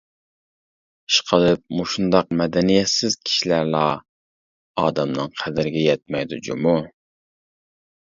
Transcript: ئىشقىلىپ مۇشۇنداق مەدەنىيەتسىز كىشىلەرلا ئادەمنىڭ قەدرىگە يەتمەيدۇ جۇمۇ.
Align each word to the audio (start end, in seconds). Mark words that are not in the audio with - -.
ئىشقىلىپ 1.09 1.59
مۇشۇنداق 1.79 2.31
مەدەنىيەتسىز 2.39 3.17
كىشىلەرلا 3.27 3.81
ئادەمنىڭ 4.85 5.29
قەدرىگە 5.43 5.85
يەتمەيدۇ 5.89 6.41
جۇمۇ. 6.49 6.73